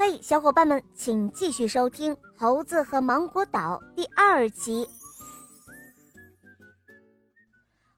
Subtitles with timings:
[0.00, 4.88] 嘿，小伙伴们，请继续收听《猴子和芒果岛》第二集。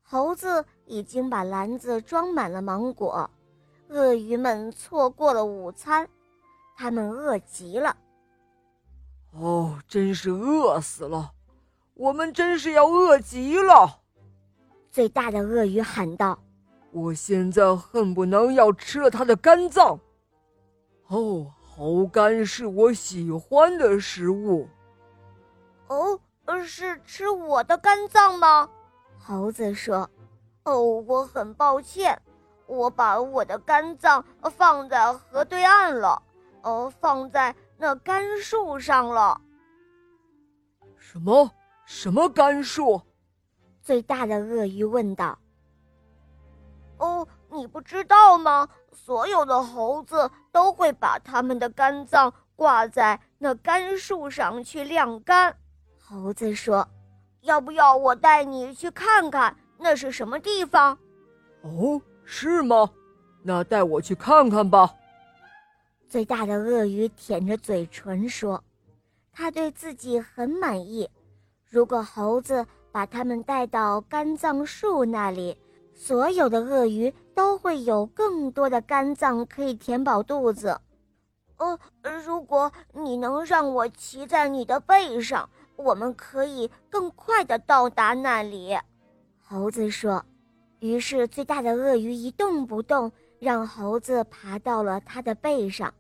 [0.01, 3.31] 猴子已经把篮子装满了芒果，
[3.91, 6.09] 鳄鱼们错过了午餐，
[6.75, 7.95] 他们饿极了。
[9.33, 11.33] 哦，真是饿死了！
[11.93, 14.01] 我们真是要饿极了！
[14.91, 16.39] 最大的鳄鱼喊道
[16.93, 20.01] ：“我现在恨不能要吃了它的肝脏。”
[21.09, 21.53] 哦。
[21.81, 24.69] 猴干是我喜欢的食物。
[25.89, 26.21] 哦，
[26.63, 28.69] 是吃我的肝脏吗？
[29.19, 30.07] 猴子说
[30.65, 32.21] ：“哦，我很抱歉，
[32.67, 34.23] 我把我的肝脏
[34.55, 36.23] 放在河对岸了，
[36.61, 39.41] 哦，放在那甘树上了。”
[41.01, 41.51] 什么？
[41.87, 43.01] 什么甘树？
[43.81, 45.29] 最大的鳄鱼问道。
[45.33, 45.50] “哦，
[47.61, 55.55] 你不知道吗？”所有的猴子都会把它们的肝脏挂在那干树上去晾干。
[55.99, 56.89] 猴子说
[57.43, 60.97] ：“要不要我带你去看看那是什么地方
[61.63, 62.91] ？”“哦，是吗？
[63.43, 64.95] 那带我去看看吧。”
[66.09, 68.63] 最大的鳄鱼舔着嘴唇说
[69.33, 71.09] ：“他对自己很满意。
[71.69, 75.57] 如果猴子把它们带到肝脏树那里。”
[75.93, 80.79] 所有的鳄鱼都会有更多的肝脏可以填饱肚子。
[81.57, 81.79] 哦，
[82.23, 88.79] 如果你能让我骑在你的背上，我们可以更快的到达那里。”
[89.41, 90.23] 猴子说。
[90.81, 95.95] 于是，最大的鳄鱼一动不动，让猴子爬到了它的背上。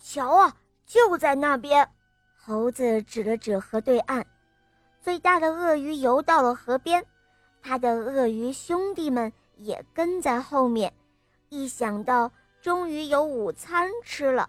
[0.00, 1.88] 瞧啊，就在那边！
[2.36, 4.24] 猴子指了指河对岸。
[5.00, 7.04] 最大的鳄鱼游到了河边。
[7.60, 10.92] 他的鳄鱼兄弟们也跟在后面，
[11.48, 12.30] 一想到
[12.62, 14.48] 终于有午餐吃了，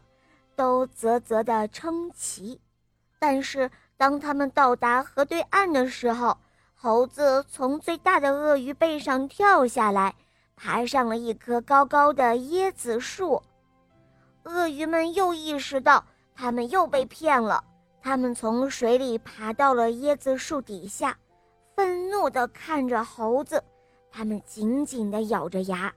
[0.55, 2.59] 都啧啧地称奇。
[3.19, 6.37] 但是当他们到达河对岸的时候，
[6.73, 10.15] 猴子从最大的鳄鱼背上跳下来，
[10.55, 13.41] 爬上了一棵高高的椰子树。
[14.43, 17.63] 鳄鱼们又意识到他们又被骗了，
[18.01, 21.17] 他们从水里爬到了椰子树底下。
[21.75, 23.63] 愤怒地看着猴子，
[24.11, 25.93] 他们紧紧地咬着牙。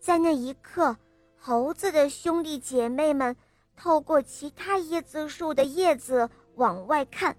[0.00, 0.96] 在那一刻，
[1.36, 3.36] 猴子的兄弟姐妹们
[3.76, 7.36] 透过其他椰子树的叶子往外看，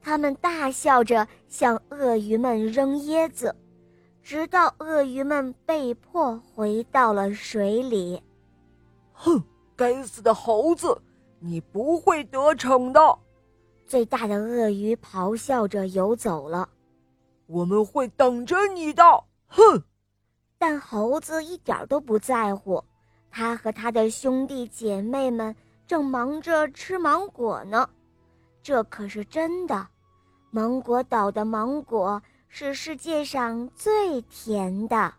[0.00, 3.54] 他们大笑着向鳄鱼们扔椰子，
[4.22, 8.22] 直到鳄鱼们被迫回到了水里。
[9.12, 9.42] 哼，
[9.76, 11.00] 该死的猴子，
[11.40, 13.18] 你不会得逞的！
[13.86, 16.68] 最大的鳄鱼咆哮着游走了。
[17.46, 19.02] 我们会等着你的，
[19.48, 19.82] 哼！
[20.56, 22.82] 但猴子一点都不在乎，
[23.30, 25.54] 他和他的兄弟姐妹们
[25.86, 27.88] 正忙着吃芒果呢。
[28.62, 29.88] 这可是真的，
[30.50, 35.14] 芒果岛的芒果是世界上最甜的。